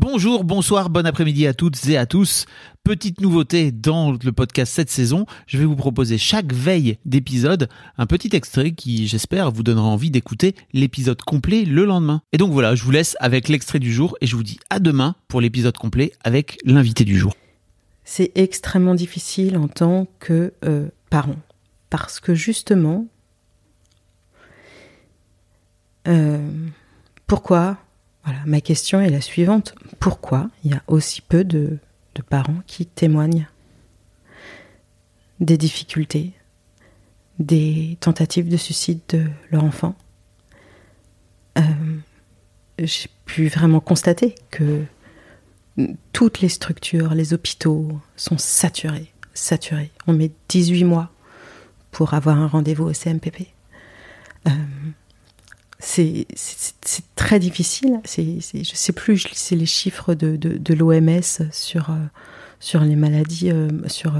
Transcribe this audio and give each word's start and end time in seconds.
Bonjour, 0.00 0.44
bonsoir, 0.44 0.90
bon 0.90 1.04
après-midi 1.06 1.48
à 1.48 1.54
toutes 1.54 1.88
et 1.88 1.96
à 1.96 2.06
tous. 2.06 2.46
Petite 2.84 3.20
nouveauté 3.20 3.72
dans 3.72 4.12
le 4.12 4.30
podcast 4.30 4.72
cette 4.72 4.90
saison, 4.90 5.26
je 5.48 5.58
vais 5.58 5.64
vous 5.64 5.74
proposer 5.74 6.18
chaque 6.18 6.52
veille 6.52 6.98
d'épisode 7.04 7.68
un 7.96 8.06
petit 8.06 8.30
extrait 8.36 8.70
qui, 8.70 9.08
j'espère, 9.08 9.50
vous 9.50 9.64
donnera 9.64 9.88
envie 9.88 10.12
d'écouter 10.12 10.54
l'épisode 10.72 11.20
complet 11.22 11.64
le 11.64 11.84
lendemain. 11.84 12.22
Et 12.32 12.36
donc 12.36 12.52
voilà, 12.52 12.76
je 12.76 12.84
vous 12.84 12.92
laisse 12.92 13.16
avec 13.18 13.48
l'extrait 13.48 13.80
du 13.80 13.92
jour 13.92 14.16
et 14.20 14.28
je 14.28 14.36
vous 14.36 14.44
dis 14.44 14.60
à 14.70 14.78
demain 14.78 15.16
pour 15.26 15.40
l'épisode 15.40 15.76
complet 15.76 16.12
avec 16.22 16.58
l'invité 16.64 17.02
du 17.04 17.18
jour. 17.18 17.34
C'est 18.04 18.30
extrêmement 18.36 18.94
difficile 18.94 19.58
en 19.58 19.66
tant 19.66 20.06
que 20.20 20.52
euh, 20.64 20.86
parent 21.10 21.38
parce 21.90 22.20
que 22.20 22.36
justement, 22.36 23.08
euh, 26.06 26.38
pourquoi 27.26 27.78
ma 28.46 28.60
question 28.60 29.00
est 29.00 29.10
la 29.10 29.20
suivante. 29.20 29.74
Pourquoi 30.00 30.50
il 30.64 30.72
y 30.72 30.74
a 30.74 30.82
aussi 30.86 31.20
peu 31.20 31.44
de, 31.44 31.78
parents 32.28 32.62
qui 32.66 32.84
témoignent 32.84 33.46
des 35.38 35.56
difficultés, 35.56 36.32
des 37.38 37.96
tentatives 38.00 38.48
de 38.48 38.56
suicide 38.56 39.00
de 39.10 39.24
leur 39.52 39.62
enfant? 39.62 39.94
Euh, 41.58 41.62
J'ai 42.78 43.08
pu 43.24 43.46
vraiment 43.46 43.78
constater 43.78 44.34
que 44.50 44.84
toutes 46.12 46.40
les 46.40 46.48
structures, 46.48 47.14
les 47.14 47.34
hôpitaux 47.34 48.00
sont 48.16 48.38
saturés, 48.38 49.12
saturés. 49.32 49.92
On 50.08 50.12
met 50.12 50.32
18 50.48 50.82
mois 50.82 51.12
pour 51.92 52.14
avoir 52.14 52.36
un 52.36 52.48
rendez-vous 52.48 52.84
au 52.84 52.92
CMPP. 52.92 53.46
C'est 55.78 56.26
très 57.14 57.38
difficile. 57.38 58.00
C'est, 58.04 58.40
je 58.40 58.74
sais 58.74 58.92
plus, 58.92 59.26
c'est 59.32 59.54
les 59.54 59.66
chiffres 59.66 60.14
de, 60.14 60.36
de, 60.36 60.74
l'OMS 60.74 61.22
sur, 61.52 61.90
euh, 61.90 61.94
sur 62.58 62.80
les 62.80 62.96
maladies, 62.96 63.50
euh, 63.50 63.68
sur 63.86 64.14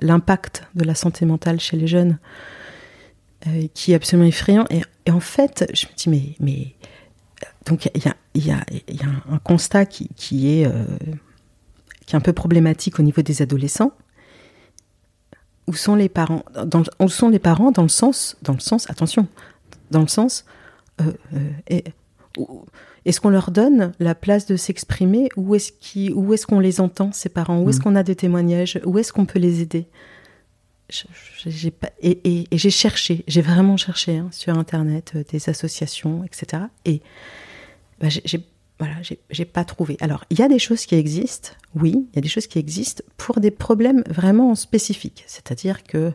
l'impact 0.00 0.64
de 0.74 0.84
la 0.84 0.94
santé 0.94 1.26
mentale 1.26 1.60
chez 1.60 1.76
les 1.76 1.86
jeunes, 1.86 2.18
euh, 3.46 3.66
qui 3.74 3.92
est 3.92 3.94
absolument 3.94 4.28
effrayant. 4.28 4.64
Et, 4.70 4.82
en 5.10 5.20
fait, 5.20 5.70
je 5.74 5.86
me 5.86 5.92
dis, 5.94 6.08
mais, 6.08 6.36
mais 6.40 6.74
donc 7.66 7.90
il 7.94 8.02
y 8.02 8.08
a, 8.08 8.16
y, 8.34 8.50
a, 8.50 8.64
y 8.88 9.02
a, 9.02 9.34
un 9.34 9.38
constat 9.38 9.84
qui, 9.84 10.08
qui 10.16 10.48
est, 10.48 10.70
qui 12.06 12.14
est 12.14 12.16
un 12.16 12.20
peu 12.20 12.32
problématique 12.32 12.98
au 12.98 13.02
niveau 13.02 13.20
des 13.20 13.42
adolescents. 13.42 13.92
Où 15.66 15.74
sont 15.74 15.94
les 15.94 16.08
parents? 16.08 16.44
Dans, 16.64 16.82
Où 17.00 17.08
sont 17.08 17.28
les 17.28 17.38
parents? 17.38 17.70
Dans 17.70 17.82
le 17.82 17.88
sens, 17.88 18.36
dans 18.42 18.54
le 18.54 18.60
sens, 18.60 18.88
attention, 18.90 19.26
dans 19.90 20.00
le 20.00 20.08
sens 20.08 20.44
est-ce 23.04 23.20
qu'on 23.20 23.30
leur 23.30 23.50
donne 23.50 23.92
la 23.98 24.14
place 24.14 24.46
de 24.46 24.56
s'exprimer 24.56 25.28
ou 25.36 25.54
est-ce 25.54 25.72
qu'on 25.72 26.32
est 26.32 26.44
qu'on 26.44 26.60
les 26.60 26.80
entend, 26.80 27.12
ces 27.12 27.28
parents? 27.28 27.60
Où 27.60 27.70
est-ce 27.70 27.80
mm. 27.80 27.82
qu'on 27.82 27.96
a 27.96 28.02
des 28.02 28.16
témoignages? 28.16 28.80
Où 28.84 28.98
est-ce 28.98 29.12
qu'on 29.12 29.26
peut 29.26 29.38
les 29.38 29.60
aider? 29.60 29.86
Pas, 31.80 31.90
et, 32.02 32.46
j'ai 32.52 32.70
cherché, 32.70 33.24
j'ai 33.26 33.40
vraiment 33.40 33.78
cherché 33.78 34.18
hein, 34.18 34.28
sur 34.30 34.58
Internet 34.58 35.12
euh, 35.16 35.24
des 35.30 35.48
associations, 35.48 36.22
etc. 36.22 36.64
Et 36.84 37.00
bah, 37.98 38.08
j'ai 38.10 38.44
voilà, 38.82 38.96
j'ai 39.30 39.44
pas 39.44 39.64
trouvé. 39.64 39.96
Alors, 40.00 40.24
il 40.30 40.40
y 40.40 40.42
a 40.42 40.48
des 40.48 40.58
choses 40.58 40.86
qui 40.86 40.96
existent, 40.96 41.50
oui, 41.76 42.08
il 42.12 42.16
y 42.16 42.18
a 42.18 42.20
des 42.20 42.28
choses 42.28 42.48
qui 42.48 42.58
existent 42.58 43.04
pour 43.16 43.38
des 43.38 43.52
problèmes 43.52 44.02
vraiment 44.08 44.56
spécifiques. 44.56 45.22
C'est-à-dire 45.28 45.84
que, 45.84 46.12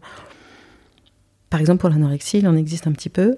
par 1.49 1.61
exemple, 1.61 1.79
pour 1.79 1.89
l'anorexie, 1.89 2.39
il 2.39 2.47
en 2.47 2.57
existe 2.57 2.85
un 2.85 2.91
petit 2.91 3.07
peu. 3.07 3.37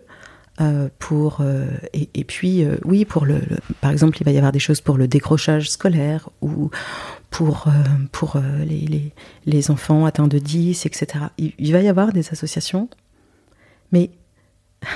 Euh, 0.62 0.90
pour 1.00 1.40
euh, 1.40 1.68
et, 1.94 2.26
puis 2.26 2.66
euh, 2.66 2.76
oui 2.84 3.06
pour 3.06 3.26
le, 3.26 3.40
par 3.80 3.92
exemple 3.92 4.18
il 4.20 4.26
va 4.26 4.32
y 4.32 4.38
avoir 4.38 4.52
des 4.52 4.60
choses 4.60 4.82
pour 4.82 4.98
le 4.98 5.08
décrochage 5.08 5.70
scolaire 5.70 6.30
ou 6.42 6.70
pour 7.30 7.68
pour 8.12 8.36
les, 8.66 8.82
les, 8.82 9.14
les, 9.46 9.72
enfants 9.72 10.06
atteints 10.06 10.28
de 10.28 10.38
10 10.38 10.86
etc 10.86 11.28
il, 11.38 11.72
va 11.72 11.80
y 11.80 11.88
avoir 11.88 12.12
des 12.12 12.28
associations 12.32 12.90
mais 13.94 14.12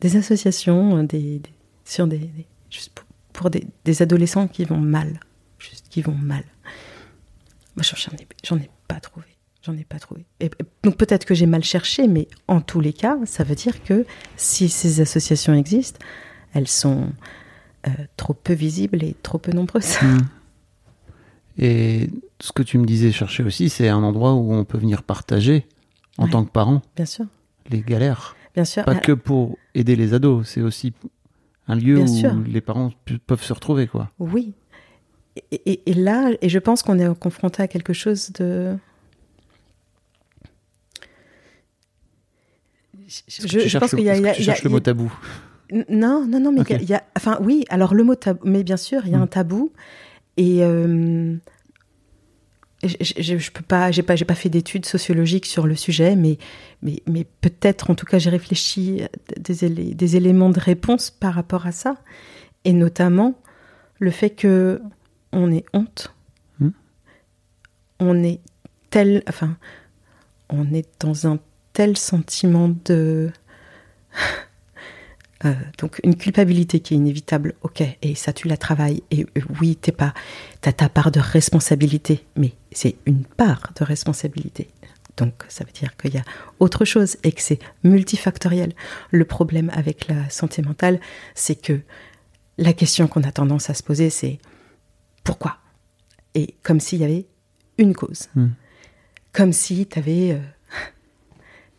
des 0.00 0.14
associations 0.14 1.02
des, 1.02 1.42
sur 1.84 2.06
des, 2.06 2.30
juste 2.70 2.92
pour, 3.32 3.50
des, 3.50 3.66
des, 3.84 4.02
adolescents 4.02 4.46
qui 4.46 4.64
vont 4.64 4.78
mal 4.78 5.18
juste 5.58 5.86
qui 5.90 6.00
vont 6.00 6.14
mal. 6.14 6.44
Moi 7.74 7.82
j'en 7.82 8.12
ai 8.12 8.28
j'en 8.44 8.56
ai 8.56 8.70
pas 8.86 9.00
trouvé 9.00 9.26
J'en 9.62 9.76
ai 9.76 9.84
pas 9.84 9.98
trouvé. 9.98 10.24
Et, 10.40 10.50
donc 10.82 10.96
peut-être 10.96 11.26
que 11.26 11.34
j'ai 11.34 11.46
mal 11.46 11.62
cherché, 11.62 12.08
mais 12.08 12.28
en 12.48 12.60
tous 12.60 12.80
les 12.80 12.92
cas, 12.92 13.18
ça 13.26 13.44
veut 13.44 13.54
dire 13.54 13.82
que 13.82 14.06
si 14.36 14.68
ces 14.68 15.00
associations 15.00 15.52
existent, 15.52 15.98
elles 16.54 16.68
sont 16.68 17.12
euh, 17.86 17.90
trop 18.16 18.32
peu 18.32 18.54
visibles 18.54 19.02
et 19.04 19.14
trop 19.22 19.38
peu 19.38 19.52
nombreuses. 19.52 20.00
Mmh. 20.02 20.18
Et 21.58 22.08
ce 22.40 22.52
que 22.52 22.62
tu 22.62 22.78
me 22.78 22.86
disais 22.86 23.12
chercher 23.12 23.42
aussi, 23.42 23.68
c'est 23.68 23.88
un 23.88 24.02
endroit 24.02 24.32
où 24.32 24.54
on 24.54 24.64
peut 24.64 24.78
venir 24.78 25.02
partager 25.02 25.66
en 26.16 26.26
tant 26.26 26.44
que 26.44 26.50
parent. 26.50 26.80
Bien 26.96 27.04
sûr. 27.04 27.26
Les 27.68 27.82
galères. 27.82 28.34
Bien 28.54 28.64
sûr. 28.64 28.84
Pas 28.84 28.94
que 28.94 29.12
pour 29.12 29.58
aider 29.74 29.94
les 29.94 30.14
ados, 30.14 30.48
c'est 30.48 30.62
aussi 30.62 30.94
un 31.68 31.74
lieu 31.74 32.02
où 32.02 32.42
les 32.46 32.62
parents 32.62 32.92
peuvent 33.26 33.42
se 33.42 33.52
retrouver, 33.52 33.88
quoi. 33.88 34.10
Oui. 34.18 34.54
Et, 35.52 35.82
et 35.90 35.94
là, 35.94 36.30
et 36.40 36.48
je 36.48 36.58
pense 36.58 36.82
qu'on 36.82 36.98
est 36.98 37.18
confronté 37.18 37.62
à 37.62 37.68
quelque 37.68 37.92
chose 37.92 38.32
de 38.32 38.76
je, 43.28 43.78
pense 43.78 43.90
qu'il 43.90 44.04
y 44.04 44.10
a, 44.10 44.16
le 44.16 44.68
mot 44.68 44.80
tabou. 44.80 45.12
Non, 45.88 46.26
non, 46.26 46.40
non, 46.40 46.52
mais 46.52 46.62
il 46.80 46.88
y, 46.88 46.94
a, 46.94 47.02
enfin 47.16 47.38
oui. 47.42 47.64
Alors 47.68 47.94
le 47.94 48.04
mot 48.04 48.14
tabou, 48.14 48.40
mais 48.44 48.64
bien 48.64 48.76
sûr, 48.76 49.02
il 49.06 49.12
y 49.12 49.14
a 49.14 49.18
un 49.18 49.26
mm. 49.26 49.28
tabou 49.28 49.72
et 50.36 50.62
euh, 50.64 51.34
je, 52.82 53.36
je, 53.38 53.50
peux 53.50 53.62
pas, 53.62 53.90
j'ai 53.90 54.02
pas, 54.02 54.16
j'ai 54.16 54.24
pas 54.24 54.34
fait 54.34 54.48
d'études 54.48 54.86
sociologiques 54.86 55.46
sur 55.46 55.66
le 55.66 55.76
sujet, 55.76 56.16
mais 56.16 56.38
mais, 56.82 57.02
mais 57.06 57.26
peut-être, 57.40 57.90
en 57.90 57.94
tout 57.94 58.06
cas, 58.06 58.18
j'ai 58.18 58.30
réfléchi 58.30 59.02
des, 59.38 59.68
des 59.68 60.16
éléments 60.16 60.50
de 60.50 60.60
réponse 60.60 61.10
par 61.10 61.34
rapport 61.34 61.66
à 61.66 61.72
ça, 61.72 61.96
et 62.64 62.72
notamment 62.72 63.34
le 63.98 64.10
fait 64.10 64.30
que 64.30 64.80
on 65.32 65.52
ait 65.52 65.64
honte, 65.72 66.14
mm. 66.58 66.68
on 68.00 68.22
est 68.22 68.40
tel, 68.90 69.22
enfin, 69.28 69.56
on 70.48 70.72
est 70.72 70.88
dans 71.00 71.26
un 71.26 71.38
tel 71.72 71.96
sentiment 71.96 72.70
de... 72.84 73.30
Euh, 75.46 75.54
donc 75.78 76.00
une 76.04 76.16
culpabilité 76.16 76.80
qui 76.80 76.92
est 76.92 76.98
inévitable, 76.98 77.54
ok, 77.62 77.82
et 78.02 78.14
ça 78.14 78.34
tu 78.34 78.46
la 78.46 78.58
travailles, 78.58 79.02
et 79.10 79.22
euh, 79.22 79.40
oui, 79.58 79.74
t'es 79.74 79.90
pas, 79.90 80.12
t'as 80.60 80.72
ta 80.72 80.90
part 80.90 81.10
de 81.10 81.18
responsabilité, 81.18 82.26
mais 82.36 82.52
c'est 82.72 82.96
une 83.06 83.24
part 83.24 83.72
de 83.74 83.82
responsabilité. 83.82 84.68
Donc 85.16 85.44
ça 85.48 85.64
veut 85.64 85.72
dire 85.72 85.96
qu'il 85.96 86.14
y 86.14 86.18
a 86.18 86.24
autre 86.58 86.84
chose 86.84 87.16
et 87.24 87.32
que 87.32 87.40
c'est 87.40 87.58
multifactoriel. 87.84 88.74
Le 89.10 89.24
problème 89.24 89.70
avec 89.72 90.08
la 90.08 90.28
santé 90.28 90.60
mentale, 90.60 91.00
c'est 91.34 91.54
que 91.54 91.80
la 92.58 92.74
question 92.74 93.08
qu'on 93.08 93.22
a 93.22 93.32
tendance 93.32 93.70
à 93.70 93.74
se 93.74 93.82
poser, 93.82 94.10
c'est 94.10 94.38
pourquoi? 95.24 95.56
Et 96.34 96.54
comme 96.62 96.80
s'il 96.80 97.00
y 97.00 97.04
avait 97.04 97.26
une 97.78 97.94
cause. 97.94 98.28
Hmm. 98.34 98.48
Comme 99.32 99.52
si 99.52 99.86
tu 99.86 99.98
avais... 99.98 100.32
Euh, 100.32 100.40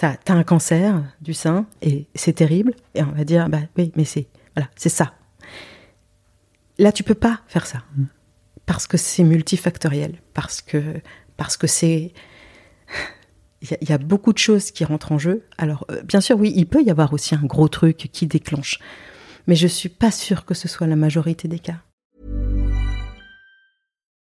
t'as 0.02 0.16
as 0.28 0.34
un 0.34 0.44
cancer 0.44 1.04
du 1.22 1.34
sein 1.36 1.68
et 1.84 2.08
c'est 2.16 2.34
terrible. 2.34 2.74
Et 2.96 3.04
on 3.04 3.12
va 3.12 3.24
dire, 3.24 3.48
bah 3.50 3.62
oui, 3.78 3.92
mais 3.96 4.06
c'est 4.06 4.28
voilà, 4.56 4.70
c'est 4.76 4.90
ça. 4.90 5.14
Là, 6.80 6.92
tu 6.92 7.04
peux 7.04 7.16
pas 7.16 7.42
faire 7.48 7.68
ça 7.68 7.84
mm. 7.96 8.06
parce 8.66 8.88
que 8.88 8.98
c'est 8.98 9.24
multifactoriel, 9.24 10.20
parce 10.34 10.62
que 10.62 10.82
parce 11.38 11.56
que 11.56 11.68
c'est 11.68 12.14
il 13.62 13.90
y, 13.90 13.94
a 13.94 14.00
beaucoup 14.00 14.34
de 14.34 14.40
choses 14.40 14.72
qui 14.72 14.84
rentrent 14.86 15.12
en 15.12 15.20
jeu. 15.20 15.46
Alors, 15.60 15.86
euh, 15.92 16.02
bien 16.02 16.20
sûr, 16.20 16.36
oui, 16.40 16.52
il 16.56 16.66
peut 16.66 16.82
y 16.82 16.90
avoir 16.90 17.14
aussi 17.14 17.36
un 17.36 17.46
gros 17.46 17.68
truc 17.68 18.10
qui 18.12 18.26
déclenche, 18.26 18.80
mais 19.46 19.54
je 19.54 19.68
suis 19.68 19.88
pas 19.88 20.10
sûre 20.10 20.46
que 20.46 20.56
ce 20.56 20.68
soit 20.68 20.88
la 20.88 20.96
majorité 20.96 21.48
des 21.48 21.60
cas. 21.60 21.78